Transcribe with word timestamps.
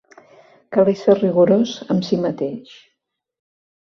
Cal 0.77 0.89
ésser 0.93 1.15
rigorós 1.17 1.75
amb 1.95 2.07
si 2.09 2.19
mateix. 2.25 2.73